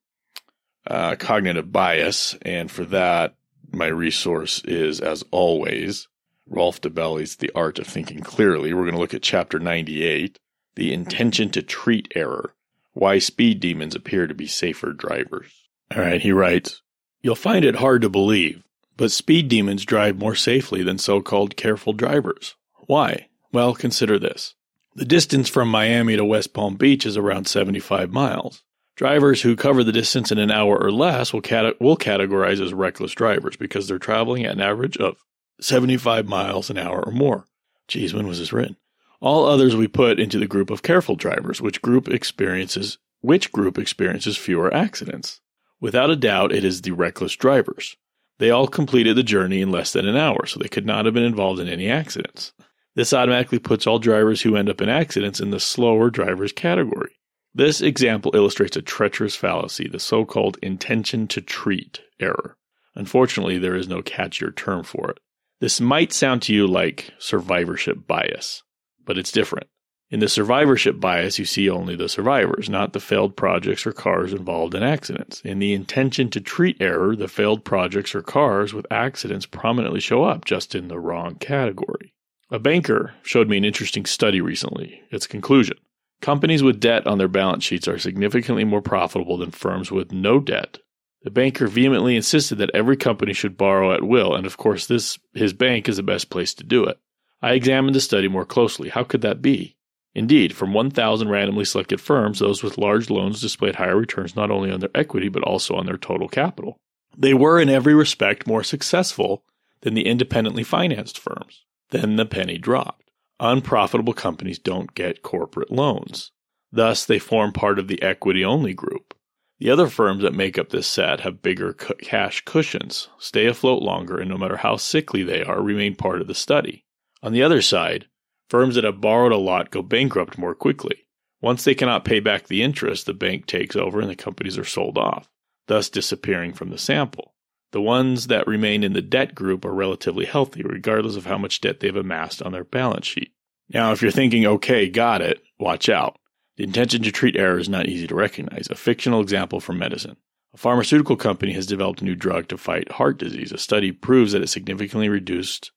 uh, 0.88 1.16
cognitive 1.16 1.72
bias, 1.72 2.36
and 2.42 2.70
for 2.72 2.86
that, 2.86 3.36
my 3.72 3.88
resource 3.88 4.62
is 4.66 5.00
as 5.00 5.24
always 5.32 6.08
Rolf 6.48 6.82
Dobelli's 6.82 7.38
The 7.38 7.52
Art 7.56 7.80
of 7.80 7.88
Thinking 7.88 8.22
Clearly. 8.22 8.74
We're 8.74 8.84
going 8.84 8.96
to 8.96 9.00
look 9.00 9.14
at 9.14 9.22
chapter 9.22 9.60
98 9.60 10.40
the 10.76 10.94
intention 10.94 11.50
to 11.52 11.62
treat 11.62 12.12
error, 12.16 12.54
why 12.94 13.20
speed 13.20 13.60
demons 13.60 13.96
appear 13.96 14.28
to 14.28 14.34
be 14.34 14.48
safer 14.48 14.94
drivers. 14.94 15.52
All 15.96 16.02
right, 16.02 16.22
he 16.22 16.32
writes, 16.32 16.82
You'll 17.22 17.36
find 17.36 17.64
it 17.64 17.76
hard 17.76 18.02
to 18.02 18.10
believe, 18.10 18.64
but 18.98 19.12
speed 19.12 19.48
demons 19.48 19.86
drive 19.86 20.18
more 20.18 20.36
safely 20.36 20.84
than 20.84 20.98
so 20.98 21.22
called 21.22 21.56
careful 21.56 21.94
drivers. 21.94 22.56
Why? 22.88 23.28
Well, 23.52 23.74
consider 23.74 24.18
this. 24.18 24.56
The 24.96 25.06
distance 25.06 25.48
from 25.48 25.70
Miami 25.70 26.18
to 26.18 26.26
West 26.26 26.54
Palm 26.54 26.76
Beach 26.76 27.06
is 27.06 27.16
around 27.16 27.48
75 27.48 28.12
miles. 28.12 28.64
Drivers 28.96 29.42
who 29.42 29.56
cover 29.56 29.84
the 29.84 29.92
distance 29.92 30.32
in 30.32 30.38
an 30.38 30.52
hour 30.52 30.78
or 30.78 30.92
less 30.92 31.32
will, 31.32 31.42
cate- 31.42 31.80
will 31.80 31.98
categorize 31.98 32.62
as 32.62 32.74
reckless 32.74 33.14
drivers 33.14 33.56
because 33.56 33.88
they're 33.88 34.00
traveling 34.00 34.46
at 34.46 34.54
an 34.54 34.62
average 34.62 34.98
of 34.98 35.18
75 35.62 36.28
miles 36.28 36.70
an 36.70 36.78
hour 36.78 37.02
or 37.06 37.12
more. 37.12 37.46
Geez, 37.88 38.14
when 38.14 38.28
was 38.28 38.40
this 38.40 38.54
written? 38.54 38.76
All 39.22 39.46
others 39.46 39.76
we 39.76 39.88
put 39.88 40.20
into 40.20 40.40
the 40.40 40.48
group 40.48 40.72
of 40.72 40.82
careful 40.82 41.16
drivers, 41.16 41.62
which 41.62 41.82
group 41.82 42.10
experiences 42.10 42.98
which 43.22 43.52
group 43.52 43.78
experiences 43.78 44.36
fewer 44.36 44.74
accidents. 44.74 45.42
Without 45.80 46.10
a 46.10 46.16
doubt, 46.16 46.52
it 46.52 46.64
is 46.64 46.82
the 46.82 46.90
reckless 46.90 47.36
drivers. 47.36 47.96
They 48.40 48.50
all 48.50 48.68
completed 48.68 49.16
the 49.16 49.22
journey 49.22 49.62
in 49.62 49.70
less 49.70 49.94
than 49.94 50.08
an 50.08 50.18
hour, 50.18 50.48
so 50.48 50.60
they 50.60 50.68
could 50.68 50.88
not 50.88 51.06
have 51.06 51.14
been 51.14 51.24
involved 51.24 51.60
in 51.60 51.70
any 51.70 51.88
accidents. 51.88 52.52
This 52.96 53.14
automatically 53.14 53.60
puts 53.60 53.86
all 53.86 54.00
drivers 54.00 54.42
who 54.42 54.56
end 54.56 54.70
up 54.70 54.82
in 54.82 54.90
accidents 54.90 55.40
in 55.40 55.52
the 55.52 55.60
slower 55.60 56.10
drivers 56.10 56.52
category. 56.52 57.12
This 57.54 57.80
example 57.80 58.36
illustrates 58.36 58.76
a 58.76 58.82
treacherous 58.82 59.36
fallacy, 59.36 59.88
the 59.88 60.00
so 60.00 60.26
called 60.26 60.58
intention 60.64 61.28
to 61.28 61.42
treat 61.42 62.02
error. 62.20 62.58
Unfortunately, 62.96 63.60
there 63.60 63.76
is 63.76 63.88
no 63.88 64.02
catchier 64.02 64.56
term 64.56 64.84
for 64.84 65.12
it. 65.12 65.20
This 65.60 65.80
might 65.80 66.12
sound 66.12 66.42
to 66.44 66.56
you 66.56 66.66
like 66.66 67.14
survivorship 67.20 68.08
bias 68.08 68.64
but 69.06 69.18
it's 69.18 69.32
different. 69.32 69.68
In 70.10 70.20
the 70.20 70.28
survivorship 70.28 71.00
bias, 71.00 71.40
you 71.40 71.46
see 71.46 71.70
only 71.70 71.96
the 71.96 72.10
survivors, 72.10 72.70
not 72.70 72.92
the 72.92 73.00
failed 73.00 73.38
projects 73.38 73.88
or 73.88 73.94
cars 73.94 74.34
involved 74.34 74.76
in 74.76 74.84
accidents. 74.84 75.42
In 75.46 75.60
the 75.60 75.72
intention 75.72 76.30
to 76.32 76.42
treat 76.42 76.82
error, 76.82 77.16
the 77.16 77.30
failed 77.30 77.64
projects 77.64 78.14
or 78.14 78.22
cars 78.22 78.74
with 78.74 78.86
accidents 78.92 79.46
prominently 79.46 80.02
show 80.02 80.24
up, 80.24 80.44
just 80.44 80.76
in 80.76 80.90
the 80.90 81.00
wrong 81.00 81.36
category. 81.36 82.14
A 82.50 82.60
banker 82.60 83.14
showed 83.24 83.48
me 83.48 83.56
an 83.56 83.64
interesting 83.64 84.06
study 84.06 84.42
recently. 84.42 85.02
Its 85.12 85.28
conclusion 85.28 85.78
companies 86.20 86.62
with 86.62 86.80
debt 86.80 87.08
on 87.08 87.18
their 87.18 87.28
balance 87.28 87.64
sheets 87.64 87.88
are 87.88 87.98
significantly 87.98 88.64
more 88.64 88.82
profitable 88.82 89.38
than 89.38 89.52
firms 89.52 89.92
with 89.92 90.12
no 90.12 90.40
debt. 90.40 90.78
The 91.24 91.32
banker 91.32 91.68
vehemently 91.68 92.16
insisted 92.16 92.58
that 92.58 92.72
every 92.74 92.98
company 92.98 93.34
should 93.34 93.58
borrow 93.58 93.94
at 93.94 94.04
will, 94.04 94.36
and 94.36 94.46
of 94.46 94.58
course, 94.58 94.88
this 94.88 95.20
his 95.34 95.54
bank 95.54 95.88
is 95.88 95.98
the 95.98 96.04
best 96.04 96.30
place 96.30 96.54
to 96.56 96.64
do 96.64 96.86
it. 96.86 97.00
I 97.42 97.54
examined 97.54 97.96
the 97.96 98.02
study 98.02 98.28
more 98.28 98.46
closely. 98.46 98.90
How 98.90 99.04
could 99.04 99.22
that 99.22 99.42
be? 99.42 99.76
Indeed, 100.14 100.54
from 100.56 100.74
1,000 100.74 101.30
randomly 101.30 101.66
selected 101.66 102.02
firms, 102.02 102.40
those 102.40 102.62
with 102.62 102.78
large 102.78 103.10
loans 103.10 103.42
displayed 103.42 103.76
higher 103.76 103.98
returns 103.98 104.36
not 104.36 104.52
only 104.52 104.72
on 104.72 104.82
their 104.82 104.90
equity 104.94 105.30
but 105.30 105.44
also 105.44 105.76
on 105.76 105.86
their 105.86 105.98
total 105.98 106.28
capital. 106.28 106.78
They 107.18 107.34
were 107.34 107.60
in 107.60 107.70
every 107.70 107.94
respect 107.94 108.48
more 108.48 108.64
successful 108.64 109.44
than 109.82 109.94
the 109.94 110.06
independently 110.06 110.64
financed 110.64 111.18
firms. 111.18 111.66
Then 111.90 112.16
the 112.16 112.26
penny 112.26 112.58
dropped. 112.58 113.10
Unprofitable 113.40 114.14
companies 114.14 114.60
don't 114.60 114.94
get 114.94 115.24
corporate 115.24 115.72
loans. 115.72 116.32
Thus, 116.72 117.06
they 117.06 117.20
form 117.20 117.52
part 117.52 117.80
of 117.80 117.88
the 117.88 118.02
equity 118.02 118.46
only 118.46 118.74
group. 118.74 119.14
The 119.60 119.70
other 119.70 119.88
firms 119.88 120.24
that 120.24 120.34
make 120.34 120.58
up 120.58 120.70
this 120.70 120.88
set 120.88 121.22
have 121.22 121.42
bigger 121.42 121.74
cash 121.74 122.44
cushions, 122.46 123.10
stay 123.18 123.46
afloat 123.46 123.82
longer, 123.82 124.18
and 124.18 124.30
no 124.30 124.38
matter 124.38 124.58
how 124.58 124.78
sickly 124.78 125.24
they 125.24 125.44
are, 125.44 125.62
remain 125.62 125.96
part 125.96 126.22
of 126.22 126.28
the 126.28 126.36
study. 126.36 126.86
On 127.24 127.34
the 127.34 127.44
other 127.44 127.62
side, 127.62 128.08
firms 128.50 128.76
that 128.76 128.84
have 128.84 129.02
borrowed 129.02 129.32
a 129.32 129.38
lot 129.38 129.72
go 129.72 129.82
bankrupt 129.82 130.38
more 130.38 130.56
quickly. 130.56 131.08
Once 131.42 131.64
they 131.64 131.76
cannot 131.76 132.06
pay 132.06 132.20
back 132.20 132.48
the 132.48 132.62
interest, 132.62 133.06
the 133.06 133.14
bank 133.14 133.46
takes 133.46 133.76
over 133.76 134.00
and 134.00 134.10
the 134.10 134.16
companies 134.16 134.58
are 134.58 134.64
sold 134.64 134.98
off, 134.98 135.30
thus 135.68 135.90
disappearing 135.90 136.54
from 136.54 136.70
the 136.70 136.78
sample. 136.78 137.34
The 137.72 137.82
ones 137.82 138.28
that 138.28 138.48
remain 138.48 138.84
in 138.84 138.94
the 138.94 139.02
debt 139.02 139.34
group 139.34 139.64
are 139.64 139.74
relatively 139.74 140.26
healthy, 140.26 140.62
regardless 140.62 141.16
of 141.16 141.26
how 141.26 141.38
much 141.38 141.62
debt 141.62 141.80
they've 141.80 141.96
amassed 141.96 142.42
on 142.42 142.52
their 142.52 142.64
balance 142.64 143.08
sheet. 143.08 143.34
Now, 143.70 143.92
if 143.92 144.02
you're 144.02 144.12
thinking, 144.12 144.46
okay, 144.46 144.90
got 144.90 145.22
it, 145.22 145.42
watch 145.58 145.88
out. 145.88 146.20
The 146.58 146.66
intention 146.66 147.02
to 147.04 147.12
treat 147.12 147.38
error 147.38 147.58
is 147.58 147.70
not 147.70 147.88
easy 147.88 148.08
to 148.08 148.16
recognize. 148.16 148.68
A 148.70 148.76
fictional 148.76 149.22
example 149.22 149.62
from 149.62 149.80
medicine. 149.80 150.18
A 150.54 150.58
pharmaceutical 150.58 151.16
company 151.16 151.54
has 151.54 151.66
developed 151.66 152.02
a 152.02 152.06
new 152.06 152.16
drug 152.16 152.50
to 152.50 152.58
fight 152.58 152.92
heart 152.92 153.18
disease. 153.18 153.54
A 153.54 153.58
study 153.58 153.94
proves 153.94 154.34
that 154.34 154.42
it 154.42 154.50
significantly 154.50 155.08
reduced, 155.08 155.72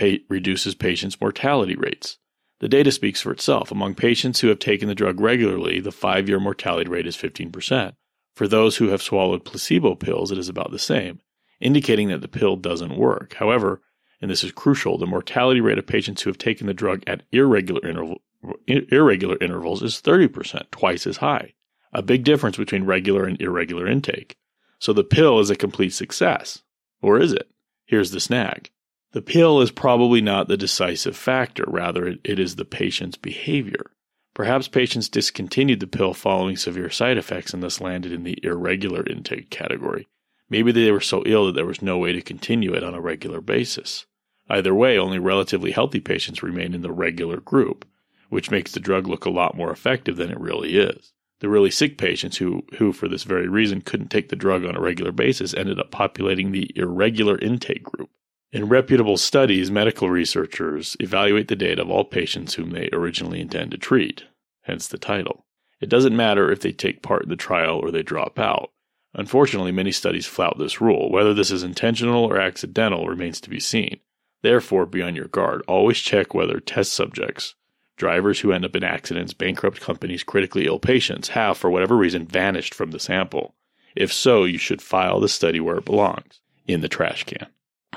pay, 0.00 0.20
reduces 0.28 0.74
patients' 0.74 1.20
mortality 1.20 1.76
rates. 1.76 2.16
The 2.60 2.68
data 2.68 2.90
speaks 2.90 3.20
for 3.20 3.32
itself. 3.32 3.70
Among 3.70 3.94
patients 3.94 4.40
who 4.40 4.48
have 4.48 4.58
taken 4.58 4.88
the 4.88 4.94
drug 4.94 5.20
regularly, 5.20 5.80
the 5.80 5.92
five 5.92 6.28
year 6.28 6.40
mortality 6.40 6.90
rate 6.90 7.06
is 7.06 7.16
15%. 7.16 7.92
For 8.34 8.48
those 8.48 8.78
who 8.78 8.88
have 8.88 9.02
swallowed 9.02 9.44
placebo 9.44 9.94
pills, 9.94 10.30
it 10.30 10.38
is 10.38 10.48
about 10.48 10.70
the 10.70 10.78
same 10.78 11.20
indicating 11.60 12.08
that 12.08 12.22
the 12.22 12.28
pill 12.28 12.56
doesn't 12.56 12.96
work. 12.96 13.34
However, 13.34 13.82
and 14.22 14.30
this 14.30 14.42
is 14.42 14.50
crucial, 14.50 14.96
the 14.96 15.06
mortality 15.06 15.60
rate 15.60 15.76
of 15.76 15.86
patients 15.86 16.22
who 16.22 16.30
have 16.30 16.38
taken 16.38 16.66
the 16.66 16.72
drug 16.72 17.02
at 17.06 17.24
irregular, 17.32 17.82
irregular 18.66 19.36
intervals 19.42 19.82
is 19.82 20.00
30%, 20.00 20.70
twice 20.70 21.06
as 21.06 21.18
high. 21.18 21.52
A 21.92 22.00
big 22.00 22.24
difference 22.24 22.56
between 22.56 22.84
regular 22.84 23.24
and 23.24 23.38
irregular 23.42 23.86
intake. 23.86 24.38
So 24.78 24.94
the 24.94 25.04
pill 25.04 25.38
is 25.38 25.50
a 25.50 25.54
complete 25.54 25.92
success. 25.92 26.62
Or 27.02 27.20
is 27.20 27.34
it? 27.34 27.50
Here's 27.84 28.10
the 28.10 28.20
snag. 28.20 28.70
The 29.12 29.22
pill 29.22 29.60
is 29.60 29.72
probably 29.72 30.20
not 30.20 30.46
the 30.46 30.56
decisive 30.56 31.16
factor, 31.16 31.64
rather, 31.66 32.16
it, 32.22 32.38
is 32.38 32.54
the 32.54 32.64
patient's 32.64 33.16
behavior. 33.16 33.90
Perhaps 34.34 34.68
patients 34.68 35.08
discontinued 35.08 35.80
the 35.80 35.88
pill 35.88 36.14
following 36.14 36.56
severe 36.56 36.90
side 36.90 37.18
effects 37.18 37.52
and 37.52 37.60
thus 37.60 37.80
landed 37.80 38.12
in 38.12 38.22
the 38.22 38.38
irregular 38.44 39.04
intake 39.04 39.50
category. 39.50 40.06
Maybe 40.48 40.70
they 40.70 40.92
were 40.92 41.00
so 41.00 41.24
ill 41.26 41.46
that 41.46 41.56
there 41.56 41.66
was 41.66 41.82
no 41.82 41.98
way 41.98 42.12
to 42.12 42.22
continue 42.22 42.72
it 42.72 42.84
on 42.84 42.94
a 42.94 43.00
regular 43.00 43.40
basis. 43.40 44.06
Either 44.48 44.72
way, 44.72 44.96
only 44.96 45.18
relatively 45.18 45.72
healthy 45.72 45.98
patients 45.98 46.42
remain 46.44 46.72
in 46.72 46.82
the 46.82 46.92
regular 46.92 47.40
group, 47.40 47.84
which 48.28 48.52
makes 48.52 48.70
the 48.70 48.80
drug 48.80 49.08
look 49.08 49.24
a 49.24 49.30
lot 49.30 49.56
more 49.56 49.72
effective 49.72 50.16
than 50.16 50.30
it 50.30 50.38
really 50.38 50.78
is. 50.78 51.12
The 51.40 51.48
really 51.48 51.72
sick 51.72 51.98
patients 51.98 52.36
who, 52.36 52.64
who 52.78 52.92
for 52.92 53.08
this 53.08 53.24
very 53.24 53.48
reason 53.48 53.80
couldn't 53.80 54.10
take 54.10 54.28
the 54.28 54.36
drug 54.36 54.64
on 54.64 54.76
a 54.76 54.80
regular 54.80 55.10
basis 55.10 55.52
ended 55.52 55.80
up 55.80 55.90
populating 55.90 56.52
the 56.52 56.70
irregular 56.76 57.36
intake 57.38 57.82
group. 57.82 58.10
In 58.52 58.68
reputable 58.68 59.16
studies, 59.16 59.70
medical 59.70 60.10
researchers 60.10 60.96
evaluate 60.98 61.46
the 61.46 61.54
data 61.54 61.82
of 61.82 61.90
all 61.90 62.04
patients 62.04 62.54
whom 62.54 62.70
they 62.70 62.88
originally 62.92 63.40
intend 63.40 63.70
to 63.70 63.78
treat, 63.78 64.24
hence 64.62 64.88
the 64.88 64.98
title. 64.98 65.46
It 65.80 65.88
doesn't 65.88 66.16
matter 66.16 66.50
if 66.50 66.60
they 66.60 66.72
take 66.72 67.00
part 67.00 67.22
in 67.22 67.28
the 67.28 67.36
trial 67.36 67.78
or 67.78 67.92
they 67.92 68.02
drop 68.02 68.40
out. 68.40 68.72
Unfortunately, 69.14 69.70
many 69.70 69.92
studies 69.92 70.26
flout 70.26 70.58
this 70.58 70.80
rule. 70.80 71.12
Whether 71.12 71.32
this 71.32 71.52
is 71.52 71.62
intentional 71.62 72.24
or 72.24 72.40
accidental 72.40 73.06
remains 73.06 73.40
to 73.42 73.50
be 73.50 73.60
seen. 73.60 74.00
Therefore, 74.42 74.84
be 74.84 75.00
on 75.00 75.14
your 75.14 75.28
guard. 75.28 75.62
Always 75.68 75.98
check 75.98 76.34
whether 76.34 76.58
test 76.58 76.92
subjects, 76.92 77.54
drivers 77.96 78.40
who 78.40 78.50
end 78.50 78.64
up 78.64 78.74
in 78.74 78.82
accidents, 78.82 79.32
bankrupt 79.32 79.80
companies, 79.80 80.24
critically 80.24 80.66
ill 80.66 80.80
patients 80.80 81.28
have, 81.28 81.56
for 81.56 81.70
whatever 81.70 81.96
reason, 81.96 82.26
vanished 82.26 82.74
from 82.74 82.90
the 82.90 82.98
sample. 82.98 83.54
If 83.94 84.12
so, 84.12 84.44
you 84.44 84.58
should 84.58 84.82
file 84.82 85.20
the 85.20 85.28
study 85.28 85.60
where 85.60 85.76
it 85.76 85.84
belongs 85.84 86.40
in 86.66 86.80
the 86.80 86.88
trash 86.88 87.24
can. 87.24 87.46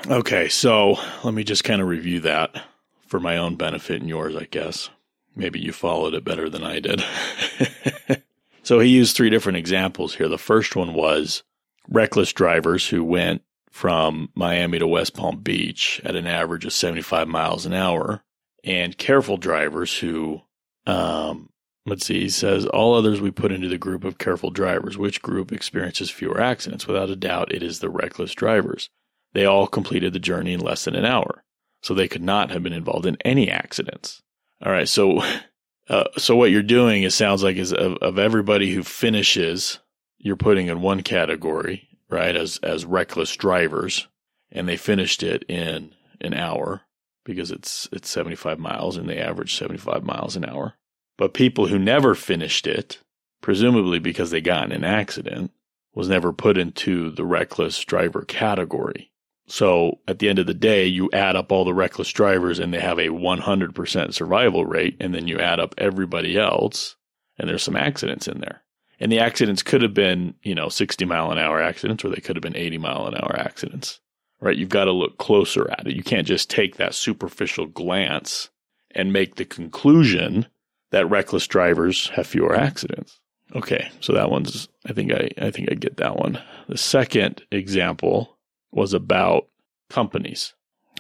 Okay, 0.08 0.50
so 0.50 0.98
let 1.24 1.34
me 1.34 1.44
just 1.44 1.64
kind 1.64 1.82
of 1.82 1.88
review 1.88 2.20
that 2.22 2.64
for 3.08 3.20
my 3.20 3.38
own 3.38 3.56
benefit 3.56 4.02
and 4.02 4.10
yours, 4.10 4.36
I 4.36 4.46
guess. 4.46 4.90
Maybe 5.36 5.60
you 5.60 5.72
followed 5.72 6.14
it 6.14 6.26
better 6.26 6.50
than 6.50 6.64
I 6.64 6.80
did. 6.80 7.04
So 8.64 8.80
he 8.80 8.90
used 8.90 9.16
three 9.16 9.30
different 9.30 9.58
examples 9.58 10.16
here. 10.16 10.30
The 10.30 10.38
first 10.38 10.76
one 10.76 10.94
was 10.94 11.44
reckless 11.90 12.32
drivers 12.32 12.88
who 12.88 13.04
went 13.04 13.44
from 13.70 14.30
Miami 14.36 14.80
to 14.80 14.88
West 14.88 15.14
Palm 15.14 15.42
Beach 15.42 16.02
at 16.06 16.16
an 16.16 16.28
average 16.28 16.64
of 16.64 16.72
75 16.72 17.28
miles 17.28 17.66
an 17.66 17.74
hour, 17.74 18.24
and 18.64 18.98
careful 18.98 19.36
drivers 19.36 19.98
who, 19.98 20.42
um, 20.88 21.50
let's 21.86 22.06
see, 22.06 22.22
he 22.22 22.30
says, 22.30 22.66
all 22.66 22.94
others 22.94 23.20
we 23.20 23.32
put 23.32 23.52
into 23.52 23.68
the 23.68 23.78
group 23.78 24.06
of 24.06 24.18
careful 24.18 24.50
drivers. 24.50 24.98
Which 24.98 25.22
group 25.22 25.52
experiences 25.52 26.10
fewer 26.10 26.40
accidents? 26.40 26.88
Without 26.88 27.10
a 27.10 27.18
doubt, 27.18 27.54
it 27.54 27.64
is 27.64 27.80
the 27.80 27.90
reckless 27.90 28.34
drivers. 28.34 28.90
They 29.34 29.46
all 29.46 29.68
completed 29.68 30.14
the 30.14 30.20
journey 30.20 30.54
in 30.54 30.60
less 30.60 30.86
than 30.86 30.96
an 30.96 31.06
hour, 31.06 31.44
so 31.82 31.94
they 31.94 32.08
could 32.08 32.24
not 32.24 32.52
have 32.52 32.64
been 32.64 32.74
involved 32.74 33.06
in 33.06 33.18
any 33.26 33.50
accidents. 33.50 34.22
All 34.64 34.72
right, 34.72 34.88
so 34.88 35.22
Uh, 35.90 36.06
so 36.18 36.36
what 36.36 36.52
you're 36.52 36.64
doing, 36.64 37.04
it 37.04 37.12
sounds 37.12 37.44
like, 37.44 37.58
is 37.58 37.74
of, 37.74 37.98
of, 37.98 38.18
everybody 38.18 38.74
who 38.74 38.84
finishes, 38.84 39.80
you're 40.18 40.38
putting 40.38 40.68
in 40.68 40.82
one 40.82 41.04
category, 41.04 41.90
right, 42.10 42.36
as 42.36 42.58
as 42.64 42.86
reckless 42.86 43.36
drivers, 43.36 44.08
and 44.52 44.68
they 44.68 44.78
finished 44.78 45.24
it 45.24 45.44
in 45.50 45.94
an 46.22 46.34
hour 46.34 46.82
because 47.26 47.52
it's 47.52 47.90
it's 47.92 48.10
75 48.10 48.60
miles 48.60 48.96
and 48.96 49.10
they 49.10 49.18
average 49.18 49.56
75 49.56 50.04
miles 50.04 50.36
an 50.38 50.46
hour. 50.46 50.76
But 51.18 51.34
people 51.34 51.68
who 51.68 51.78
never 51.78 52.16
finished 52.16 52.66
it, 52.66 53.00
presumably 53.42 54.00
because 54.00 54.32
they 54.32 54.42
got 54.42 54.66
in 54.66 54.72
an 54.72 54.86
accident, 54.86 55.52
was 55.94 56.08
never 56.08 56.32
put 56.32 56.58
into 56.58 57.12
the 57.12 57.26
reckless 57.26 57.84
driver 57.84 58.22
category. 58.22 59.12
So 59.48 60.00
at 60.08 60.20
the 60.20 60.30
end 60.30 60.40
of 60.40 60.48
the 60.48 60.54
day, 60.54 60.86
you 60.86 61.10
add 61.12 61.36
up 61.36 61.52
all 61.52 61.66
the 61.66 61.74
reckless 61.74 62.12
drivers 62.12 62.60
and 62.60 62.74
they 62.74 62.80
have 62.80 63.00
a 63.00 63.08
100% 63.08 64.14
survival 64.14 64.66
rate. 64.66 64.98
And 65.00 65.14
then 65.14 65.28
you 65.28 65.40
add 65.40 65.60
up 65.60 65.76
everybody 65.78 66.38
else 66.38 66.96
and 67.38 67.50
there's 67.50 67.64
some 67.64 67.76
accidents 67.76 68.28
in 68.28 68.40
there. 68.40 68.64
And 69.00 69.12
the 69.12 69.20
accidents 69.20 69.64
could 69.64 69.82
have 69.82 69.94
been, 69.94 70.36
you 70.44 70.56
know, 70.56 70.70
60 70.70 71.04
mile 71.06 71.32
an 71.32 71.40
hour 71.40 71.62
accidents 71.62 72.06
or 72.06 72.10
they 72.10 72.22
could 72.22 72.36
have 72.36 72.44
been 72.44 72.56
80 72.56 72.78
mile 72.78 73.06
an 73.06 73.16
hour 73.16 73.36
accidents, 73.38 74.00
right? 74.40 74.56
You've 74.56 74.70
got 74.70 74.86
to 74.86 74.92
look 74.92 75.18
closer 75.18 75.70
at 75.72 75.88
it. 75.88 75.96
You 75.96 76.04
can't 76.04 76.28
just 76.28 76.50
take 76.50 76.78
that 76.78 76.96
superficial 76.96 77.66
glance 77.66 78.50
and 78.92 79.12
make 79.12 79.36
the 79.36 79.46
conclusion 79.46 80.46
that 80.92 81.10
reckless 81.10 81.48
drivers 81.48 82.08
have 82.10 82.28
fewer 82.28 82.56
accidents. 82.56 83.20
Okay. 83.56 83.90
So 84.00 84.14
that 84.14 84.30
one's, 84.30 84.70
I 84.88 84.94
think 84.94 85.12
I, 85.12 85.30
I 85.38 85.52
think 85.52 85.70
I 85.70 85.76
get 85.76 85.98
that 85.98 86.18
one. 86.18 86.42
The 86.70 86.78
second 86.78 87.44
example 87.52 88.38
was 88.74 88.94
about 88.94 89.48
companies. 89.90 90.54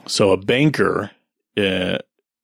So 0.05 0.31
a 0.31 0.37
banker 0.37 1.11
uh, 1.57 1.97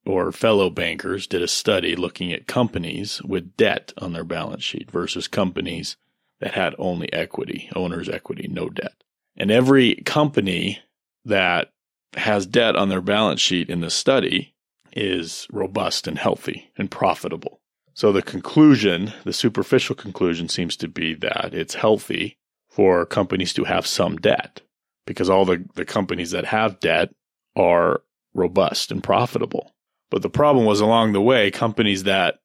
or 0.05 0.31
fellow 0.31 0.69
bankers 0.69 1.27
did 1.27 1.41
a 1.41 1.47
study 1.47 1.95
looking 1.95 2.33
at 2.33 2.47
companies 2.47 3.21
with 3.23 3.55
debt 3.57 3.93
on 3.97 4.13
their 4.13 4.23
balance 4.23 4.63
sheet 4.63 4.89
versus 4.89 5.27
companies 5.27 5.97
that 6.39 6.53
had 6.53 6.73
only 6.79 7.11
equity, 7.13 7.69
owner's 7.75 8.09
equity, 8.09 8.47
no 8.49 8.69
debt. 8.69 9.03
And 9.37 9.51
every 9.51 9.95
company 10.05 10.79
that 11.25 11.71
has 12.15 12.45
debt 12.45 12.75
on 12.75 12.89
their 12.89 13.01
balance 13.01 13.41
sheet 13.41 13.69
in 13.69 13.81
the 13.81 13.89
study 13.89 14.55
is 14.93 15.47
robust 15.51 16.07
and 16.07 16.17
healthy 16.17 16.71
and 16.77 16.89
profitable. 16.89 17.61
So 17.93 18.11
the 18.11 18.21
conclusion, 18.21 19.13
the 19.25 19.33
superficial 19.33 19.95
conclusion 19.95 20.49
seems 20.49 20.75
to 20.77 20.87
be 20.87 21.13
that 21.15 21.53
it's 21.53 21.75
healthy 21.75 22.37
for 22.69 23.05
companies 23.05 23.53
to 23.53 23.65
have 23.65 23.85
some 23.85 24.17
debt 24.17 24.61
because 25.09 25.27
all 25.27 25.43
the, 25.43 25.65
the 25.73 25.85
companies 25.85 26.29
that 26.29 26.45
have 26.45 26.79
debt 26.79 27.09
are 27.55 28.03
robust 28.35 28.91
and 28.91 29.03
profitable. 29.03 29.73
But 30.11 30.21
the 30.21 30.29
problem 30.29 30.67
was 30.67 30.81
along 30.81 31.13
the 31.13 31.21
way, 31.21 31.49
companies 31.49 32.03
that 32.03 32.41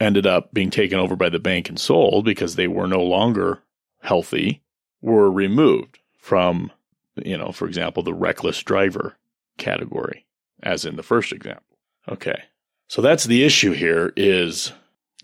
ended 0.00 0.26
up 0.26 0.54
being 0.54 0.70
taken 0.70 0.98
over 0.98 1.16
by 1.16 1.28
the 1.28 1.38
bank 1.38 1.68
and 1.68 1.78
sold 1.78 2.24
because 2.24 2.56
they 2.56 2.66
were 2.66 2.86
no 2.86 3.02
longer 3.02 3.62
healthy 4.00 4.62
were 5.02 5.30
removed 5.30 5.98
from, 6.16 6.72
you 7.16 7.36
know, 7.36 7.52
for 7.52 7.68
example, 7.68 8.02
the 8.02 8.14
reckless 8.14 8.62
driver 8.62 9.18
category, 9.58 10.24
as 10.62 10.86
in 10.86 10.96
the 10.96 11.02
first 11.02 11.30
example. 11.30 11.76
Okay. 12.08 12.42
So 12.88 13.02
that's 13.02 13.24
the 13.24 13.44
issue 13.44 13.72
here 13.72 14.14
is 14.16 14.72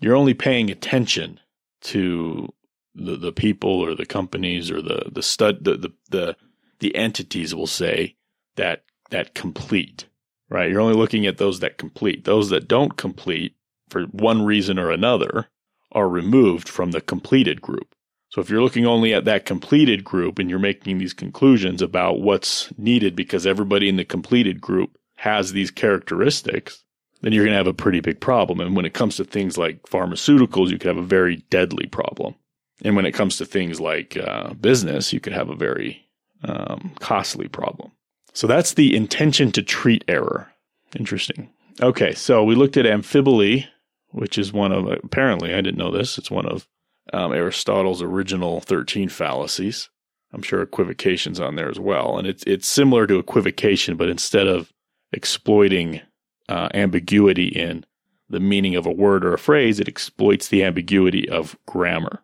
you're 0.01 0.15
only 0.15 0.35
paying 0.35 0.69
attention 0.69 1.39
to 1.81 2.53
the, 2.93 3.15
the 3.15 3.31
people 3.31 3.71
or 3.71 3.95
the 3.95 4.05
companies 4.05 4.69
or 4.69 4.83
the, 4.83 5.09
the 5.11 5.23
stud, 5.23 5.63
the, 5.63 5.77
the, 5.77 5.93
the 6.11 6.35
the 6.79 6.95
entities 6.95 7.53
will 7.53 7.67
say 7.67 8.15
that 8.55 8.83
that 9.11 9.35
complete, 9.35 10.05
right? 10.49 10.69
You're 10.69 10.81
only 10.81 10.95
looking 10.95 11.25
at 11.25 11.37
those 11.37 11.59
that 11.59 11.77
complete. 11.77 12.25
Those 12.25 12.49
that 12.49 12.67
don't 12.67 12.97
complete 12.97 13.55
for 13.89 14.03
one 14.05 14.43
reason 14.43 14.79
or 14.79 14.91
another 14.91 15.47
are 15.91 16.09
removed 16.09 16.67
from 16.67 16.91
the 16.91 17.01
completed 17.01 17.61
group. 17.61 17.95
So 18.29 18.41
if 18.41 18.49
you're 18.49 18.63
looking 18.63 18.85
only 18.85 19.13
at 19.13 19.25
that 19.25 19.45
completed 19.45 20.03
group 20.03 20.39
and 20.39 20.49
you're 20.49 20.59
making 20.59 20.97
these 20.97 21.13
conclusions 21.13 21.81
about 21.81 22.19
what's 22.19 22.73
needed 22.77 23.15
because 23.15 23.47
everybody 23.47 23.87
in 23.87 23.95
the 23.95 24.03
completed 24.03 24.59
group 24.59 24.97
has 25.15 25.53
these 25.53 25.71
characteristics, 25.71 26.83
then 27.21 27.31
you're 27.31 27.45
going 27.45 27.53
to 27.53 27.57
have 27.57 27.67
a 27.67 27.73
pretty 27.73 28.01
big 28.01 28.19
problem. 28.19 28.59
And 28.59 28.75
when 28.75 28.85
it 28.85 28.93
comes 28.93 29.15
to 29.15 29.23
things 29.23 29.57
like 29.57 29.83
pharmaceuticals, 29.83 30.69
you 30.69 30.77
could 30.77 30.89
have 30.89 30.97
a 30.97 31.01
very 31.01 31.37
deadly 31.49 31.87
problem. 31.87 32.35
And 32.83 32.95
when 32.95 33.05
it 33.05 33.13
comes 33.13 33.37
to 33.37 33.45
things 33.45 33.79
like 33.79 34.17
uh, 34.17 34.53
business, 34.55 35.13
you 35.13 35.21
could 35.21 35.33
have 35.33 35.49
a 35.49 35.55
very 35.55 36.04
um, 36.45 36.93
costly 36.99 37.47
problem. 37.47 37.91
So 38.33 38.47
that's 38.47 38.73
the 38.73 38.95
intention 38.95 39.51
to 39.53 39.63
treat 39.63 40.03
error. 40.07 40.51
Interesting. 40.97 41.49
Okay, 41.81 42.13
so 42.13 42.43
we 42.43 42.55
looked 42.55 42.77
at 42.77 42.85
amphiboly, 42.85 43.67
which 44.11 44.37
is 44.37 44.53
one 44.53 44.71
of, 44.71 44.87
apparently, 44.87 45.53
I 45.53 45.61
didn't 45.61 45.77
know 45.77 45.91
this, 45.91 46.17
it's 46.17 46.31
one 46.31 46.45
of 46.45 46.67
um, 47.13 47.33
Aristotle's 47.33 48.01
original 48.01 48.61
13 48.61 49.09
fallacies. 49.09 49.89
I'm 50.33 50.41
sure 50.41 50.61
equivocation's 50.61 51.39
on 51.39 51.55
there 51.55 51.69
as 51.69 51.79
well. 51.79 52.17
And 52.17 52.27
it's, 52.27 52.43
it's 52.43 52.67
similar 52.67 53.07
to 53.07 53.19
equivocation, 53.19 53.95
but 53.95 54.09
instead 54.09 54.47
of 54.47 54.73
exploiting 55.13 56.01
uh, 56.49 56.69
ambiguity 56.73 57.47
in 57.47 57.85
the 58.29 58.39
meaning 58.39 58.75
of 58.75 58.85
a 58.85 58.91
word 58.91 59.23
or 59.23 59.33
a 59.33 59.39
phrase, 59.39 59.79
it 59.79 59.87
exploits 59.87 60.49
the 60.49 60.63
ambiguity 60.63 61.29
of 61.29 61.55
grammar. 61.65 62.21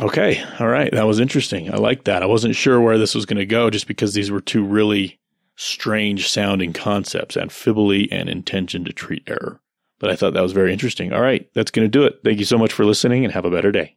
Okay, 0.00 0.42
all 0.58 0.68
right, 0.68 0.90
that 0.92 1.06
was 1.06 1.20
interesting. 1.20 1.72
I 1.72 1.76
like 1.76 2.04
that. 2.04 2.22
I 2.22 2.26
wasn't 2.26 2.54
sure 2.54 2.80
where 2.80 2.96
this 2.96 3.14
was 3.14 3.26
going 3.26 3.38
to 3.38 3.46
go 3.46 3.68
just 3.70 3.86
because 3.86 4.14
these 4.14 4.30
were 4.30 4.40
two 4.40 4.64
really 4.64 5.18
strange 5.56 6.28
sounding 6.28 6.72
concepts 6.72 7.36
amphiboly 7.36 8.08
and 8.10 8.28
intention 8.28 8.84
to 8.84 8.92
treat 8.92 9.22
error. 9.26 9.60
But 9.98 10.10
I 10.10 10.16
thought 10.16 10.32
that 10.32 10.42
was 10.42 10.52
very 10.52 10.72
interesting. 10.72 11.12
All 11.12 11.20
right, 11.20 11.46
that's 11.54 11.70
going 11.70 11.84
to 11.84 11.90
do 11.90 12.04
it. 12.04 12.20
Thank 12.24 12.38
you 12.38 12.46
so 12.46 12.56
much 12.56 12.72
for 12.72 12.86
listening 12.86 13.24
and 13.24 13.34
have 13.34 13.44
a 13.44 13.50
better 13.50 13.70
day. 13.70 13.96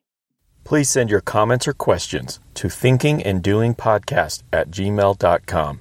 Please 0.66 0.90
send 0.90 1.10
your 1.10 1.22
comments 1.22 1.68
or 1.68 1.74
questions 1.74 2.40
to 2.56 2.68
thinkinganddoingpodcast 2.68 4.44
at 4.52 4.72
gmail.com. 4.72 5.80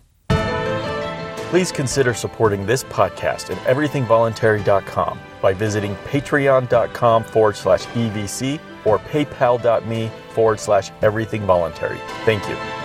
Please 1.50 1.72
consider 1.72 2.14
supporting 2.14 2.64
this 2.64 2.84
podcast 2.84 3.50
at 3.50 3.58
everythingvoluntary.com 3.66 5.18
by 5.42 5.52
visiting 5.52 5.94
patreon.com 5.96 7.24
forward 7.24 7.56
slash 7.56 7.84
EVC 7.86 8.58
or 8.84 8.98
paypal.me 8.98 10.10
forward 10.30 10.60
slash 10.60 10.90
everythingvoluntary. 11.02 11.98
Thank 12.24 12.48
you. 12.48 12.81